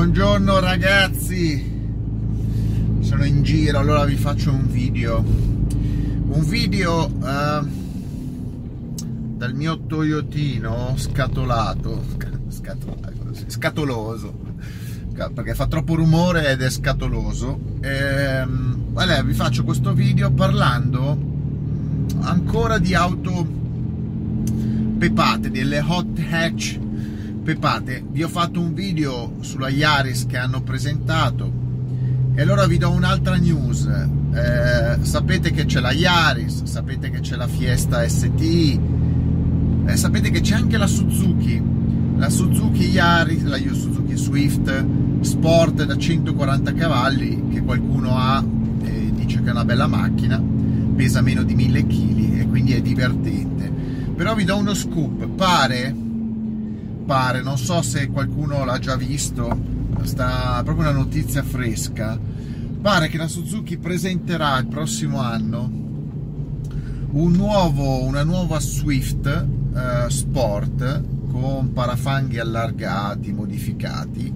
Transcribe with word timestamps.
Buongiorno 0.00 0.60
ragazzi, 0.60 1.62
sono 3.00 3.22
in 3.22 3.42
giro, 3.42 3.78
allora 3.80 4.06
vi 4.06 4.16
faccio 4.16 4.50
un 4.50 4.66
video, 4.66 5.18
un 5.18 6.42
video 6.42 7.04
uh, 7.04 7.68
dal 9.36 9.52
mio 9.52 9.78
Toyotino 9.84 10.94
scatolato, 10.96 12.02
scatolato, 12.48 13.12
scatoloso, 13.46 14.38
perché 15.34 15.54
fa 15.54 15.66
troppo 15.66 15.96
rumore 15.96 16.50
ed 16.50 16.62
è 16.62 16.70
scatoloso. 16.70 17.60
E, 17.82 17.90
ehm, 17.90 18.92
allora, 18.94 19.22
vi 19.22 19.34
faccio 19.34 19.64
questo 19.64 19.92
video 19.92 20.30
parlando 20.30 21.18
ancora 22.20 22.78
di 22.78 22.94
auto 22.94 23.46
pepate, 24.96 25.50
delle 25.50 25.84
hot 25.86 26.18
hatch 26.30 26.88
Pepate, 27.50 28.04
vi 28.08 28.22
ho 28.22 28.28
fatto 28.28 28.60
un 28.60 28.74
video 28.74 29.38
sulla 29.40 29.68
Yaris 29.68 30.24
che 30.26 30.36
hanno 30.36 30.62
presentato 30.62 31.50
e 32.32 32.40
allora 32.40 32.64
vi 32.68 32.78
do 32.78 32.90
un'altra 32.90 33.34
news. 33.38 33.86
Eh, 34.32 34.98
sapete 35.00 35.50
che 35.50 35.64
c'è 35.64 35.80
la 35.80 35.90
Yaris, 35.90 36.62
sapete 36.62 37.10
che 37.10 37.18
c'è 37.18 37.34
la 37.34 37.48
Fiesta 37.48 38.08
ST, 38.08 38.40
eh, 39.84 39.96
sapete 39.96 40.30
che 40.30 40.42
c'è 40.42 40.54
anche 40.54 40.76
la 40.76 40.86
Suzuki, 40.86 41.60
la 42.18 42.30
Suzuki 42.30 42.84
Yaris, 42.84 43.42
la 43.42 43.56
Suzuki 43.56 44.14
Swift 44.14 44.84
Sport 45.22 45.82
da 45.86 45.96
140 45.96 46.72
cavalli 46.72 47.48
che 47.50 47.62
qualcuno 47.62 48.16
ha 48.16 48.44
e 48.84 49.10
dice 49.12 49.42
che 49.42 49.48
è 49.48 49.50
una 49.50 49.64
bella 49.64 49.88
macchina, 49.88 50.40
pesa 50.94 51.20
meno 51.20 51.42
di 51.42 51.56
1000 51.56 51.86
kg 51.88 52.38
e 52.42 52.46
quindi 52.46 52.74
è 52.74 52.80
divertente. 52.80 53.72
Però 54.14 54.36
vi 54.36 54.44
do 54.44 54.56
uno 54.56 54.72
scoop, 54.72 55.26
pare 55.30 56.08
pare, 57.10 57.42
non 57.42 57.58
so 57.58 57.82
se 57.82 58.06
qualcuno 58.06 58.64
l'ha 58.64 58.78
già 58.78 58.94
visto, 58.94 59.50
sta 60.02 60.60
proprio 60.62 60.88
una 60.88 60.96
notizia 60.96 61.42
fresca. 61.42 62.16
Pare 62.80 63.08
che 63.08 63.16
la 63.16 63.26
Suzuki 63.26 63.78
presenterà 63.78 64.56
il 64.58 64.68
prossimo 64.68 65.18
anno 65.18 65.68
un 67.10 67.32
nuovo, 67.32 68.04
una 68.04 68.22
nuova 68.22 68.60
Swift 68.60 69.26
eh, 69.26 70.08
Sport 70.08 71.02
con 71.32 71.72
parafanghi 71.72 72.38
allargati, 72.38 73.32
modificati, 73.32 74.32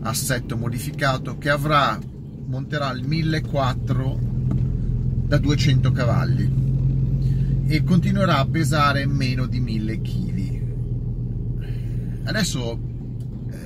assetto 0.00 0.56
modificato 0.56 1.38
che 1.38 1.48
avrà 1.48 1.96
monterà 2.46 2.90
il 2.90 3.06
1400 3.06 4.34
da 5.28 5.38
200 5.38 5.92
cavalli 5.92 6.52
e 7.68 7.84
continuerà 7.84 8.38
a 8.38 8.46
pesare 8.46 9.06
meno 9.06 9.46
di 9.46 9.60
1000 9.60 10.00
kg 10.00 10.35
Adesso 12.26 12.78
eh, 13.50 13.56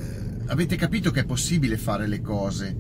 avete 0.47 0.77
capito 0.77 1.11
che 1.11 1.21
è 1.21 1.25
possibile 1.25 1.79
fare 1.79 2.07
le 2.07 2.21
cose. 2.21 2.77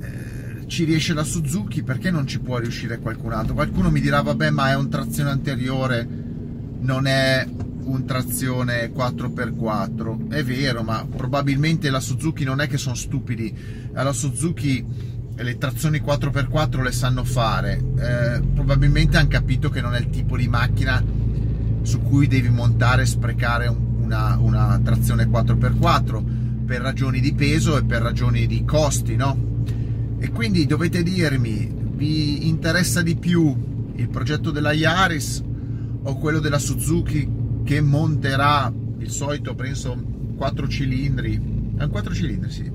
Eh, 0.00 0.66
ci 0.68 0.84
riesce 0.84 1.12
la 1.12 1.24
Suzuki, 1.24 1.82
perché 1.82 2.10
non 2.10 2.26
ci 2.26 2.38
può 2.38 2.58
riuscire 2.58 2.98
qualcun 2.98 3.32
altro? 3.32 3.54
Qualcuno 3.54 3.90
mi 3.90 4.00
dirà, 4.00 4.22
vabbè, 4.22 4.50
ma 4.50 4.70
è 4.70 4.76
un 4.76 4.88
trazione 4.88 5.30
anteriore, 5.30 6.08
non 6.80 7.06
è 7.06 7.46
un 7.84 8.04
trazione 8.06 8.92
4x4. 8.92 10.30
È 10.30 10.44
vero, 10.44 10.82
ma 10.82 11.04
probabilmente 11.04 11.90
la 11.90 12.00
Suzuki 12.00 12.44
non 12.44 12.60
è 12.60 12.68
che 12.68 12.78
sono 12.78 12.94
stupidi. 12.94 13.52
La 13.92 14.12
Suzuki 14.12 15.12
le 15.36 15.58
trazioni 15.58 15.98
4x4 15.98 16.80
le 16.80 16.92
sanno 16.92 17.24
fare. 17.24 17.82
Eh, 17.98 18.40
probabilmente 18.54 19.16
hanno 19.16 19.28
capito 19.28 19.68
che 19.68 19.80
non 19.80 19.94
è 19.94 19.98
il 19.98 20.10
tipo 20.10 20.36
di 20.36 20.46
macchina 20.46 21.02
su 21.82 22.00
cui 22.00 22.26
devi 22.28 22.48
montare 22.48 23.02
e 23.02 23.06
sprecare 23.06 23.66
un 23.66 23.83
una, 24.04 24.36
una 24.38 24.80
trazione 24.82 25.24
4x4 25.24 26.22
per 26.64 26.80
ragioni 26.80 27.20
di 27.20 27.34
peso 27.34 27.76
e 27.76 27.84
per 27.84 28.02
ragioni 28.02 28.46
di 28.46 28.64
costi, 28.64 29.16
no? 29.16 29.52
E 30.18 30.30
quindi 30.30 30.66
dovete 30.66 31.02
dirmi, 31.02 31.72
vi 31.94 32.48
interessa 32.48 33.02
di 33.02 33.16
più 33.16 33.92
il 33.96 34.08
progetto 34.08 34.50
della 34.50 34.72
Yaris 34.72 35.42
o 36.02 36.18
quello 36.18 36.38
della 36.38 36.58
Suzuki 36.58 37.28
che 37.64 37.80
monterà 37.80 38.72
il 38.98 39.10
solito, 39.10 39.54
penso, 39.54 39.96
4 40.36 40.68
cilindri, 40.68 41.40
eh, 41.78 41.88
4 41.88 42.14
cilindri, 42.14 42.50
sì, 42.50 42.70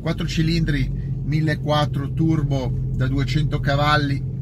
4 0.00 0.26
cilindri 0.26 1.06
1400 1.24 2.12
turbo 2.14 2.72
da 2.94 3.06
200 3.06 3.60
cavalli 3.60 4.36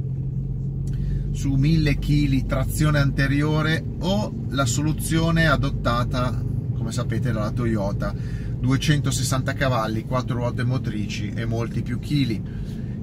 su 1.37 1.53
1000 1.53 1.99
kg 1.99 2.47
trazione 2.47 2.99
anteriore 2.99 3.85
o 3.99 4.33
la 4.49 4.65
soluzione 4.65 5.47
adottata 5.47 6.43
come 6.75 6.93
sapete 6.93 7.31
dalla 7.31 7.51
Toyota. 7.51 8.15
260 8.59 9.53
cavalli 9.53 10.07
4 10.07 10.35
ruote 10.35 10.65
motrici 10.65 11.29
e 11.35 11.45
molti 11.45 11.83
più 11.83 11.99
chili. 11.99 12.43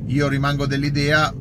Io 0.07 0.27
rimango 0.27 0.65
dell'idea 0.65 1.31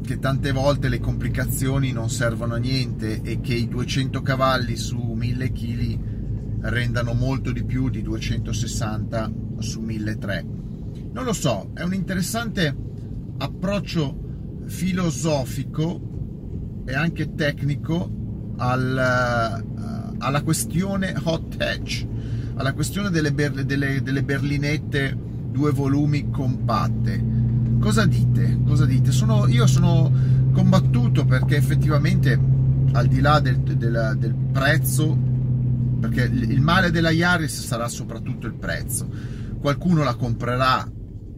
che 0.00 0.18
tante 0.20 0.52
volte 0.52 0.88
le 0.88 1.00
complicazioni 1.00 1.90
non 1.90 2.08
servono 2.08 2.54
a 2.54 2.58
niente 2.58 3.20
e 3.22 3.40
che 3.40 3.54
i 3.54 3.66
200 3.66 4.22
cavalli 4.22 4.76
su 4.76 4.98
1000 4.98 5.50
kg 5.50 5.98
rendano 6.60 7.14
molto 7.14 7.50
di 7.50 7.64
più 7.64 7.90
di 7.90 8.00
260 8.00 9.32
su 9.58 9.80
1300 9.80 11.10
non 11.12 11.24
lo 11.24 11.32
so 11.32 11.70
è 11.74 11.82
un 11.82 11.94
interessante 11.94 12.74
approccio 13.38 14.62
filosofico 14.66 16.11
e 16.84 16.94
anche 16.94 17.34
tecnico 17.34 18.54
al, 18.56 19.64
uh, 19.66 20.14
alla 20.18 20.42
questione 20.42 21.14
hot 21.22 21.60
hatch, 21.60 22.06
alla 22.54 22.72
questione 22.72 23.10
delle, 23.10 23.32
ber- 23.32 23.62
delle, 23.62 24.02
delle, 24.02 24.22
berlinette 24.22 25.16
due 25.50 25.70
volumi 25.72 26.30
compatte. 26.30 27.40
Cosa 27.80 28.06
dite? 28.06 28.60
Cosa 28.64 28.84
dite? 28.84 29.10
Sono, 29.10 29.46
io 29.48 29.66
sono 29.66 30.10
combattuto 30.52 31.24
perché 31.24 31.56
effettivamente 31.56 32.38
al 32.92 33.06
di 33.06 33.20
là 33.20 33.40
del, 33.40 33.58
del, 33.58 34.16
del 34.18 34.34
prezzo, 34.52 35.16
perché 36.00 36.22
il 36.22 36.60
male 36.60 36.90
della 36.90 37.10
Yaris 37.10 37.64
sarà 37.64 37.88
soprattutto 37.88 38.46
il 38.46 38.54
prezzo. 38.54 39.08
Qualcuno 39.60 40.02
la 40.02 40.14
comprerà 40.14 40.88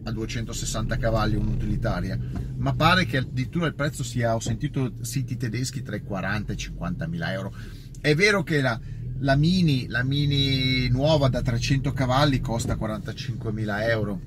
a 0.07 0.11
260 0.11 0.97
cavalli 0.97 1.35
un'utilitaria, 1.35 2.17
ma 2.65 2.73
pare 2.73 3.05
che 3.05 3.17
addirittura 3.17 3.67
il 3.67 3.75
prezzo 3.75 4.03
sia, 4.03 4.33
ho 4.33 4.39
sentito 4.39 4.93
siti 5.01 5.37
tedeschi 5.37 5.83
tra 5.83 5.95
i 5.95 6.01
40 6.01 6.51
e 6.51 6.55
i 6.55 6.57
50 6.57 7.07
mila 7.07 7.31
euro. 7.31 7.53
È 8.01 8.15
vero 8.15 8.41
che 8.41 8.59
la, 8.59 8.79
la, 9.19 9.35
mini, 9.35 9.85
la 9.87 10.01
mini 10.01 10.89
nuova 10.89 11.29
da 11.29 11.43
300 11.43 11.93
cavalli 11.93 12.41
costa 12.41 12.75
45 12.75 13.51
mila 13.51 13.87
euro, 13.87 14.19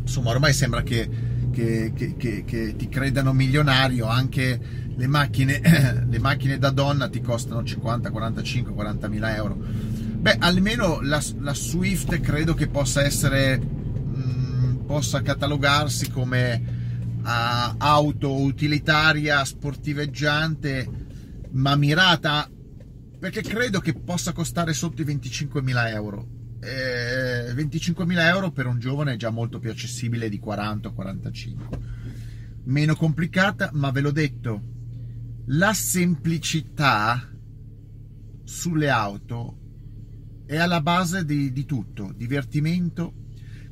insomma 0.00 0.30
ormai 0.30 0.54
sembra 0.54 0.82
che, 0.82 1.06
che, 1.52 1.92
che, 1.94 2.44
che 2.46 2.74
ti 2.74 2.88
credano 2.88 3.34
milionario, 3.34 4.06
anche 4.06 4.58
le 4.96 5.06
macchine, 5.06 5.60
le 6.08 6.18
macchine 6.20 6.56
da 6.56 6.70
donna 6.70 7.10
ti 7.10 7.20
costano 7.20 7.62
50, 7.62 8.08
45, 8.08 8.72
40 8.72 9.08
mila 9.08 9.36
euro. 9.36 9.58
Beh, 9.58 10.36
almeno 10.38 11.00
la, 11.02 11.22
la 11.40 11.52
Swift 11.52 12.18
credo 12.20 12.54
che 12.54 12.66
possa 12.68 13.04
essere 13.04 13.82
possa 14.86 15.22
catalogarsi 15.22 16.10
come 16.10 16.73
uh, 17.24 17.74
auto 17.78 18.42
utilitaria 18.42 19.44
sportiveggiante 19.44 20.88
ma 21.52 21.74
mirata 21.76 22.48
perché 23.18 23.42
credo 23.42 23.80
che 23.80 23.94
possa 23.94 24.32
costare 24.32 24.74
sotto 24.74 25.00
i 25.00 25.04
25.000 25.04 25.88
euro. 25.88 26.28
Eh, 26.60 27.52
25.000 27.54 28.18
euro 28.26 28.50
per 28.50 28.66
un 28.66 28.78
giovane 28.78 29.14
è 29.14 29.16
già 29.16 29.30
molto 29.30 29.58
più 29.58 29.70
accessibile 29.70 30.28
di 30.28 30.38
40 30.38 30.88
o 30.88 30.92
45 30.94 31.78
meno 32.64 32.96
complicata 32.96 33.68
ma 33.74 33.90
ve 33.90 34.00
l'ho 34.00 34.10
detto 34.10 34.62
la 35.46 35.74
semplicità 35.74 37.30
sulle 38.44 38.88
auto 38.88 39.58
è 40.46 40.56
alla 40.56 40.80
base 40.80 41.24
di, 41.24 41.52
di 41.52 41.64
tutto 41.66 42.12
divertimento 42.16 43.22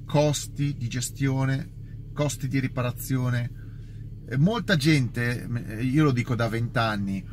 costi 0.04 0.76
di 0.76 0.88
gestione, 0.88 1.70
costi 2.12 2.48
di 2.48 2.60
riparazione. 2.60 3.50
Molta 4.36 4.76
gente, 4.76 5.46
io 5.80 6.04
lo 6.04 6.12
dico 6.12 6.34
da 6.34 6.48
vent'anni, 6.48 7.24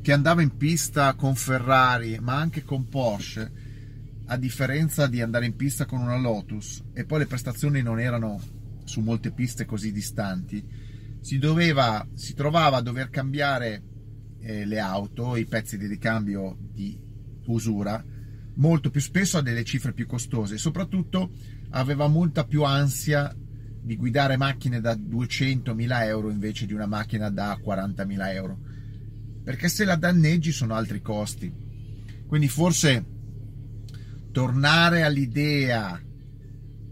che 0.00 0.12
andava 0.12 0.42
in 0.42 0.56
pista 0.56 1.14
con 1.14 1.34
Ferrari, 1.34 2.18
ma 2.20 2.36
anche 2.36 2.62
con 2.64 2.88
Porsche, 2.88 3.50
a 4.26 4.36
differenza 4.36 5.06
di 5.06 5.20
andare 5.20 5.46
in 5.46 5.56
pista 5.56 5.84
con 5.86 6.00
una 6.00 6.16
Lotus, 6.16 6.82
e 6.94 7.04
poi 7.04 7.20
le 7.20 7.26
prestazioni 7.26 7.82
non 7.82 7.98
erano 7.98 8.40
su 8.84 9.00
molte 9.00 9.32
piste 9.32 9.64
così 9.64 9.92
distanti, 9.92 10.64
si, 11.20 11.38
doveva, 11.38 12.06
si 12.14 12.34
trovava 12.34 12.78
a 12.78 12.82
dover 12.82 13.10
cambiare 13.10 13.82
eh, 14.40 14.64
le 14.64 14.78
auto, 14.78 15.36
i 15.36 15.46
pezzi 15.46 15.76
di 15.76 15.86
ricambio 15.86 16.56
di 16.58 16.98
usura, 17.46 18.02
molto 18.54 18.90
più 18.90 19.00
spesso 19.00 19.38
a 19.38 19.42
delle 19.42 19.64
cifre 19.64 19.92
più 19.92 20.06
costose, 20.06 20.58
soprattutto 20.58 21.32
aveva 21.70 22.06
molta 22.08 22.44
più 22.44 22.64
ansia 22.64 23.34
di 23.80 23.96
guidare 23.96 24.36
macchine 24.36 24.80
da 24.80 24.94
200.000 24.94 26.04
euro 26.04 26.30
invece 26.30 26.66
di 26.66 26.72
una 26.72 26.86
macchina 26.86 27.30
da 27.30 27.58
40.000 27.62 28.34
euro. 28.34 28.58
Perché 29.44 29.68
se 29.68 29.84
la 29.84 29.96
danneggi 29.96 30.52
sono 30.52 30.74
altri 30.74 31.00
costi. 31.00 31.52
Quindi 32.26 32.48
forse 32.48 33.04
tornare 34.32 35.02
all'idea 35.02 36.00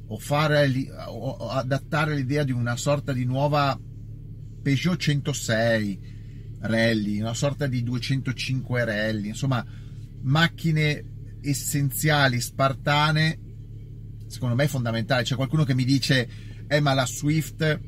o, 0.08 0.18
fare, 0.18 0.70
o 1.08 1.48
adattare 1.50 2.14
l'idea 2.14 2.44
di 2.44 2.52
una 2.52 2.76
sorta 2.76 3.12
di 3.12 3.24
nuova 3.24 3.78
Peugeot 4.62 4.98
106 4.98 6.14
rally, 6.60 7.20
una 7.20 7.34
sorta 7.34 7.66
di 7.66 7.82
205 7.82 8.84
rally, 8.84 9.28
insomma 9.28 9.64
macchine 10.22 11.04
essenziali, 11.40 12.40
spartane, 12.40 13.38
secondo 14.26 14.55
me 14.55 14.64
è 14.64 14.69
fondamentale. 14.69 15.23
C'è 15.23 15.37
qualcuno 15.37 15.64
che 15.64 15.75
mi 15.75 15.84
dice, 15.84 16.28
eh 16.67 16.81
ma 16.81 16.94
la 16.94 17.06
Swift 17.06 17.81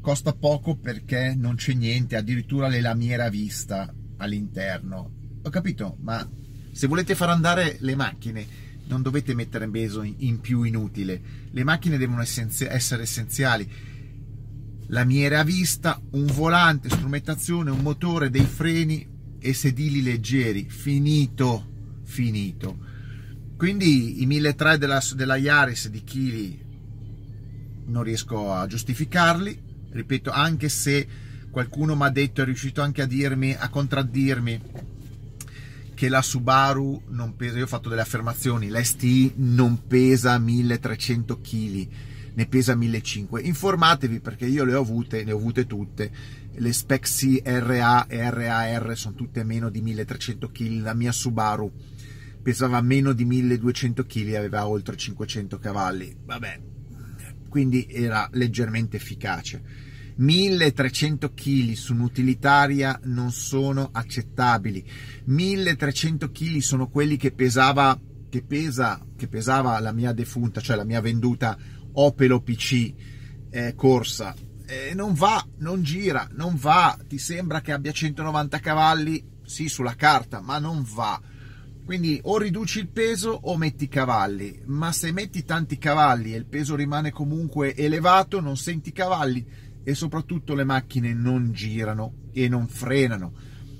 costa 0.00 0.32
poco 0.32 0.76
perché 0.76 1.34
non 1.36 1.54
c'è 1.54 1.72
niente, 1.72 2.16
addirittura 2.16 2.68
le 2.68 2.80
lamiere 2.80 3.22
a 3.22 3.30
vista 3.30 3.92
all'interno. 4.18 5.12
Ho 5.42 5.50
capito, 5.50 5.96
ma 6.00 6.28
se 6.72 6.86
volete 6.86 7.14
far 7.14 7.30
andare 7.30 7.76
le 7.80 7.94
macchine 7.94 8.46
non 8.86 9.00
dovete 9.00 9.34
mettere 9.34 9.68
peso 9.68 10.02
in 10.02 10.40
più 10.40 10.62
inutile. 10.62 11.20
Le 11.50 11.64
macchine 11.64 11.96
devono 11.96 12.22
essere 12.22 13.02
essenziali. 13.02 13.70
Lamiere 14.88 15.36
a 15.36 15.44
vista, 15.44 16.00
un 16.10 16.26
volante, 16.26 16.90
strumentazione, 16.90 17.70
un 17.70 17.80
motore, 17.80 18.28
dei 18.28 18.44
freni 18.44 19.06
e 19.38 19.54
sedili 19.54 20.02
leggeri. 20.02 20.68
Finito, 20.68 22.00
finito. 22.04 22.92
Quindi 23.56 24.22
i 24.22 24.26
1300 24.26 24.76
della, 24.78 25.02
della 25.14 25.36
Yaris 25.36 25.88
di 25.88 26.02
chili 26.02 26.64
non 27.86 28.02
riesco 28.02 28.52
a 28.52 28.66
giustificarli. 28.66 29.62
Ripeto, 29.90 30.30
anche 30.30 30.68
se 30.68 31.06
qualcuno 31.50 31.94
mi 31.94 32.02
ha 32.02 32.10
detto, 32.10 32.42
è 32.42 32.44
riuscito 32.44 32.82
anche 32.82 33.02
a 33.02 33.06
dirmi, 33.06 33.54
a 33.56 33.68
contraddirmi 33.68 34.60
che 35.94 36.08
la 36.08 36.20
Subaru 36.20 37.02
non 37.08 37.36
pesa, 37.36 37.58
io 37.58 37.64
ho 37.64 37.68
fatto 37.68 37.88
delle 37.88 38.00
affermazioni, 38.00 38.68
la 38.68 38.82
non 39.36 39.86
pesa 39.86 40.36
1300 40.36 41.40
kg, 41.40 41.88
ne 42.34 42.46
pesa 42.46 42.74
1500. 42.74 43.46
Informatevi 43.46 44.18
perché 44.18 44.46
io 44.46 44.64
le 44.64 44.74
ho 44.74 44.80
avute, 44.80 45.22
ne 45.22 45.32
ho 45.32 45.36
avute 45.36 45.66
tutte. 45.66 46.10
Le 46.56 46.72
Spec 46.72 47.08
RA 47.44 48.06
e 48.08 48.30
RAR 48.30 48.96
sono 48.96 49.14
tutte 49.14 49.44
meno 49.44 49.70
di 49.70 49.80
1300 49.80 50.50
kg, 50.50 50.82
la 50.82 50.94
mia 50.94 51.12
Subaru 51.12 51.72
pesava 52.44 52.78
meno 52.82 53.14
di 53.14 53.24
1200 53.24 54.04
kg 54.04 54.28
e 54.28 54.36
aveva 54.36 54.68
oltre 54.68 54.96
500 54.96 55.58
cavalli. 55.58 56.14
Vabbè, 56.26 56.60
quindi 57.48 57.86
era 57.90 58.28
leggermente 58.32 58.98
efficace. 58.98 59.62
1300 60.16 61.32
kg 61.32 61.72
su 61.72 61.94
un'utilitaria 61.94 63.00
non 63.04 63.32
sono 63.32 63.88
accettabili. 63.90 64.84
1300 65.24 66.30
kg 66.30 66.58
sono 66.58 66.88
quelli 66.88 67.16
che 67.16 67.32
pesava 67.32 67.98
che 68.28 68.42
pesa 68.42 69.00
che 69.16 69.26
pesava 69.26 69.78
la 69.78 69.92
mia 69.92 70.12
defunta 70.12 70.60
cioè 70.60 70.76
la 70.76 70.84
mia 70.84 71.00
venduta 71.00 71.56
Opel 71.92 72.32
OPC 72.32 72.92
eh, 73.48 73.74
corsa. 73.74 74.34
Eh, 74.66 74.92
non 74.94 75.14
va 75.14 75.44
non 75.58 75.82
gira 75.82 76.28
non 76.32 76.56
va. 76.56 76.98
Ti 77.08 77.16
sembra 77.16 77.62
che 77.62 77.72
abbia 77.72 77.92
190 77.92 78.58
cavalli? 78.60 79.24
Sì 79.44 79.68
sulla 79.68 79.94
carta 79.94 80.40
ma 80.42 80.58
non 80.58 80.84
va 80.86 81.18
quindi 81.84 82.18
o 82.24 82.38
riduci 82.38 82.78
il 82.78 82.88
peso 82.88 83.28
o 83.30 83.56
metti 83.58 83.88
cavalli, 83.88 84.62
ma 84.66 84.90
se 84.90 85.12
metti 85.12 85.44
tanti 85.44 85.76
cavalli 85.76 86.32
e 86.32 86.38
il 86.38 86.46
peso 86.46 86.74
rimane 86.74 87.10
comunque 87.12 87.74
elevato, 87.74 88.40
non 88.40 88.56
senti 88.56 88.90
cavalli, 88.90 89.44
e 89.82 89.94
soprattutto 89.94 90.54
le 90.54 90.64
macchine 90.64 91.12
non 91.12 91.52
girano 91.52 92.28
e 92.32 92.48
non 92.48 92.68
frenano. 92.68 93.32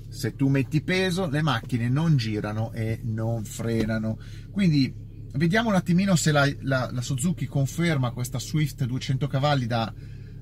Se 0.07 0.35
tu 0.35 0.47
metti 0.49 0.81
peso, 0.81 1.27
le 1.27 1.41
macchine 1.41 1.89
non 1.89 2.15
girano 2.15 2.71
e 2.73 2.99
non 3.03 3.43
frenano. 3.43 4.19
Quindi 4.51 4.93
vediamo 5.33 5.69
un 5.69 5.75
attimino 5.75 6.15
se 6.15 6.31
la, 6.31 6.47
la, 6.61 6.89
la 6.91 7.01
Suzuki 7.01 7.47
conferma 7.47 8.11
questa 8.11 8.39
Swift 8.39 8.85
200 8.85 9.27
cavalli 9.27 9.65
da 9.65 9.91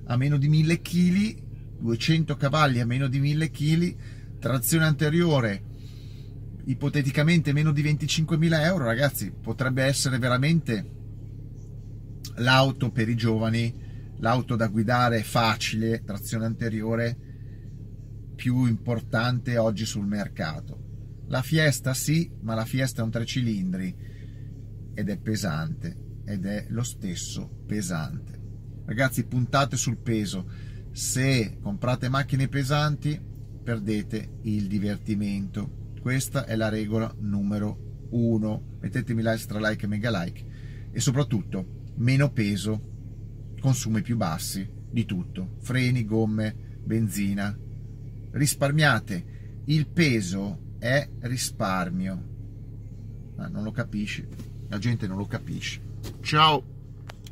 a 0.06 0.18
meno 0.18 0.38
di 0.38 0.50
1000 0.50 0.82
kg, 0.82 1.44
200 1.80 2.36
cavalli 2.36 2.82
a 2.82 2.86
meno 2.86 3.08
di 3.08 3.20
1000 3.20 3.50
kg, 3.50 3.96
trazione 4.38 4.86
anteriore 4.86 5.72
ipoteticamente 6.66 7.54
meno 7.54 7.72
di 7.72 7.84
25.000 7.84 8.64
euro, 8.64 8.86
ragazzi, 8.86 9.32
potrebbe 9.32 9.84
essere 9.84 10.18
veramente 10.18 11.02
l'auto 12.36 12.92
per 12.92 13.10
i 13.10 13.16
giovani 13.16 13.84
l'auto 14.24 14.56
da 14.56 14.68
guidare 14.68 15.22
facile, 15.22 16.02
trazione 16.04 16.46
anteriore, 16.46 17.18
più 18.36 18.66
importante 18.66 19.58
oggi 19.58 19.86
sul 19.86 20.08
mercato. 20.08 21.24
La 21.28 21.42
Fiesta 21.42 21.94
sì, 21.94 22.32
ma 22.42 22.56
la 22.56 22.66
Fiesta 22.66 23.02
è 23.02 23.04
un 23.04 23.12
tre 23.12 23.26
cilindri 23.26 23.94
ed 24.94 25.10
è 25.10 25.18
pesante 25.20 26.22
ed 26.26 26.46
è 26.46 26.66
lo 26.70 26.84
stesso 26.84 27.64
pesante. 27.68 28.42
Ragazzi, 28.86 29.26
puntate 29.26 29.76
sul 29.76 29.98
peso. 29.98 30.50
Se 30.92 31.58
comprate 31.62 32.08
macchine 32.08 32.48
pesanti, 32.48 33.20
perdete 33.64 34.40
il 34.44 34.68
divertimento. 34.68 35.82
Questa 36.04 36.44
è 36.44 36.58
la 36.58 36.68
regola 36.68 37.16
numero 37.20 38.08
uno. 38.10 38.76
Mettetemi 38.82 39.22
l'extra 39.22 39.58
like 39.58 39.86
e 39.86 39.88
mega 39.88 40.12
like 40.12 40.46
e 40.92 41.00
soprattutto 41.00 41.94
meno 41.96 42.30
peso 42.30 43.56
consumi 43.62 44.02
più 44.02 44.18
bassi 44.18 44.70
di 44.92 45.06
tutto, 45.06 45.56
freni, 45.62 46.04
gomme, 46.04 46.76
benzina. 46.84 47.58
Risparmiate, 48.32 49.62
il 49.68 49.88
peso 49.88 50.76
è 50.78 51.08
risparmio. 51.22 52.24
Ma 53.38 53.48
non 53.48 53.64
lo 53.64 53.72
capisci, 53.72 54.28
la 54.68 54.80
gente 54.80 55.08
non 55.08 55.16
lo 55.16 55.26
capisce. 55.26 55.80
Ciao! 56.20 56.73